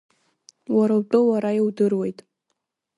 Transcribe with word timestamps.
Уара 0.75 0.93
утәы 0.99 1.19
уара 1.29 1.51
иудыруеит. 1.59 2.19